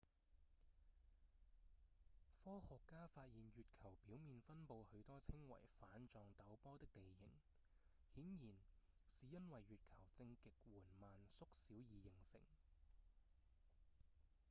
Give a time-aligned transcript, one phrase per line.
[2.43, 7.29] 科學家發現月球表面分布許多稱為瓣狀陡坡的地形
[8.15, 8.57] 顯然
[9.07, 12.41] 是因為月球正極緩慢縮小而形成